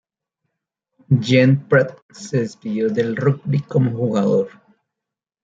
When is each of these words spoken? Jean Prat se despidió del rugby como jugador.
Jean 1.19 1.59
Prat 1.69 1.93
se 2.09 2.39
despidió 2.39 2.89
del 2.89 3.15
rugby 3.15 3.59
como 3.61 3.91
jugador. 3.91 4.49